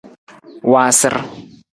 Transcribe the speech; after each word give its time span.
Waasar. 0.71 1.15